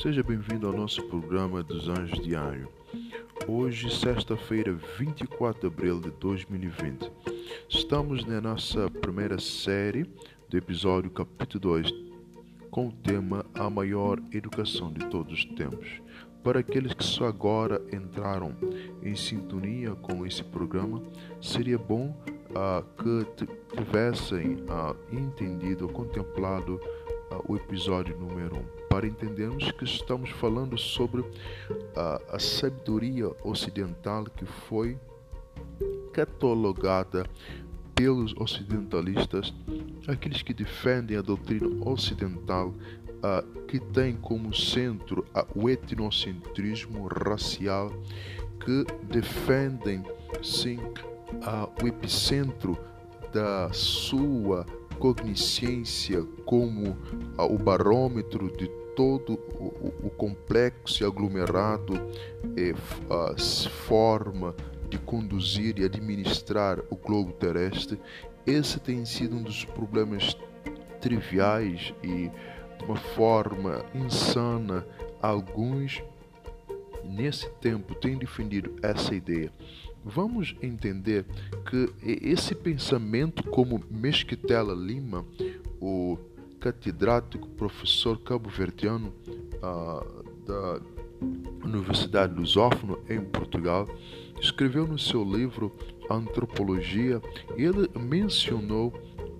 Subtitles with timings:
[0.00, 2.70] Seja bem-vindo ao nosso programa dos Anjos Diário.
[3.46, 7.12] Hoje, sexta-feira, 24 de abril de 2020.
[7.68, 10.10] Estamos na nossa primeira série
[10.48, 11.92] do episódio capítulo 2,
[12.70, 16.00] com o tema A Maior Educação de Todos os Tempos.
[16.42, 18.56] Para aqueles que só agora entraram
[19.02, 21.02] em sintonia com esse programa,
[21.42, 22.16] seria bom
[22.52, 26.80] uh, que tivessem uh, entendido contemplado
[27.46, 31.24] o episódio número 1, um, para entendermos que estamos falando sobre
[32.30, 34.98] a sabedoria ocidental que foi
[36.12, 37.24] catalogada
[37.94, 39.52] pelos ocidentalistas,
[40.08, 47.92] aqueles que defendem a doutrina ocidental, uh, que tem como centro uh, o etnocentrismo racial,
[48.64, 50.02] que defendem
[50.42, 52.78] sim uh, o epicentro
[53.32, 54.64] da sua
[55.00, 56.96] cogniscência como
[57.38, 61.94] o barômetro de todo o, complexo e aglomerado
[62.54, 62.74] eh,
[63.86, 64.54] forma
[64.90, 67.98] de conduzir e administrar o globo terrestre,
[68.46, 70.36] esse tem sido um dos problemas
[71.00, 72.30] triviais e
[72.78, 74.86] de uma forma insana.
[75.22, 76.02] Alguns
[77.04, 79.50] nesse tempo têm defendido essa ideia.
[80.04, 81.26] Vamos entender
[81.68, 85.24] que esse pensamento, como Mesquitela Lima,
[85.80, 86.18] o
[86.58, 89.12] catedrático professor cabo-verdiano
[89.56, 90.80] uh, da
[91.64, 93.88] Universidade Lusófono em Portugal,
[94.40, 95.72] escreveu no seu livro
[96.10, 97.20] Antropologia,
[97.56, 98.92] ele mencionou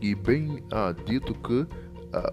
[0.00, 1.66] e bem ah, dito que
[2.12, 2.32] ah,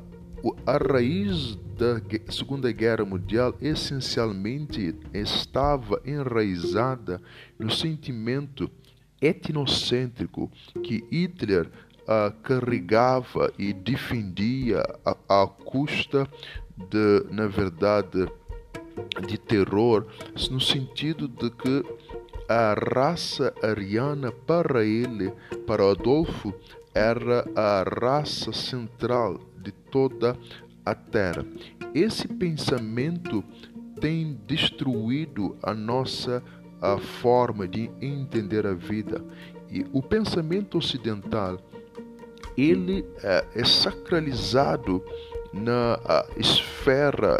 [0.65, 7.21] a raiz da Segunda Guerra Mundial essencialmente estava enraizada
[7.57, 8.69] no sentimento
[9.21, 10.51] etnocêntrico
[10.83, 11.69] que Hitler
[12.07, 14.83] ah, carregava e defendia
[15.27, 16.27] à custa
[16.77, 18.27] de, na verdade,
[19.27, 20.05] de terror,
[20.51, 21.83] no sentido de que
[22.47, 25.33] a raça ariana para ele,
[25.65, 26.53] para Adolfo,
[26.93, 30.37] era a raça central de toda
[30.85, 31.45] a Terra.
[31.93, 33.43] Esse pensamento
[33.99, 36.43] tem destruído a nossa
[36.81, 39.23] a forma de entender a vida.
[39.69, 41.59] E o pensamento ocidental
[42.57, 45.03] ele é, é sacralizado
[45.51, 45.99] na
[46.37, 47.39] esfera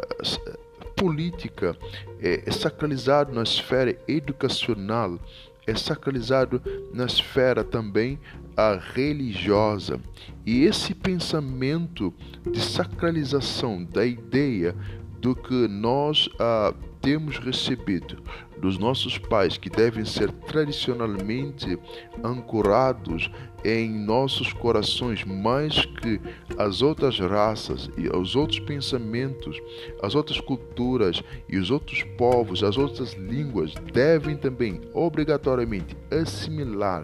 [0.95, 1.77] política,
[2.19, 5.19] é, é sacralizado na esfera educacional,
[5.67, 6.61] é sacralizado
[6.93, 8.19] na esfera também
[8.55, 9.99] a religiosa.
[10.45, 12.13] E esse pensamento
[12.51, 14.75] de sacralização da ideia
[15.25, 16.71] do que nós ah,
[17.01, 18.21] temos recebido
[18.59, 21.79] dos nossos pais, que devem ser tradicionalmente
[22.23, 23.31] ancorados
[23.63, 26.21] em nossos corações mais que
[26.59, 29.59] as outras raças e os outros pensamentos,
[30.03, 37.01] as outras culturas e os outros povos, as outras línguas devem também obrigatoriamente assimilar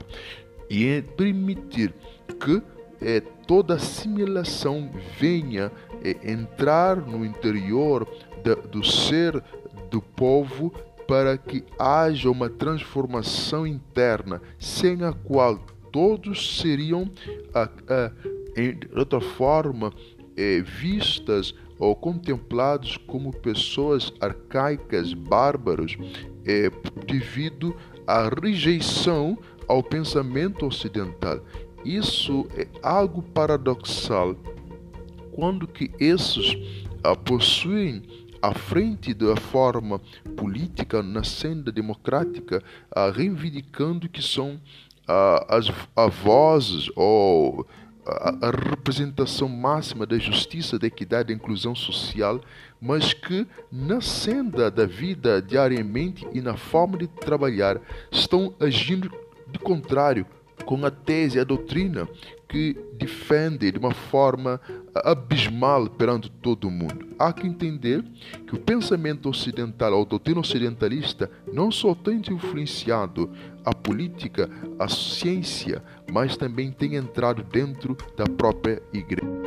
[0.70, 1.92] e permitir
[2.40, 2.62] que
[3.02, 5.72] é, toda assimilação venha
[6.03, 8.07] é, entrar no interior
[8.72, 9.41] do ser
[9.89, 10.73] do povo
[11.07, 15.59] para que haja uma transformação interna, sem a qual
[15.91, 17.12] todos seriam,
[18.56, 19.91] de outra forma,
[20.38, 25.97] é, vistas ou contemplados como pessoas arcaicas, bárbaros,
[26.45, 26.72] é,
[27.06, 27.75] devido
[28.07, 29.38] à rejeição
[29.68, 31.41] ao pensamento ocidental.
[31.83, 34.35] Isso é algo paradoxal
[35.31, 36.56] quando que esses
[37.03, 38.03] ah, possuem
[38.42, 40.02] à frente da forma
[40.36, 42.64] política na senda democrática,
[42.96, 44.56] uh, reivindicando que são
[45.08, 47.68] uh, as, as vozes ou
[48.06, 52.42] a, a representação máxima da justiça, da equidade, da inclusão social,
[52.81, 57.80] mas que na senda da vida diariamente e na forma de trabalhar
[58.12, 59.12] estão agindo
[59.52, 60.25] de contrário
[60.62, 62.08] com a tese, a doutrina
[62.48, 64.60] que defende de uma forma
[64.94, 67.08] abismal perante todo o mundo.
[67.18, 68.04] Há que entender
[68.46, 73.30] que o pensamento ocidental, ou doutrina ocidentalista, não só tem influenciado
[73.63, 75.81] a política, a ciência,
[76.12, 79.41] mas também tem entrado dentro da própria igreja.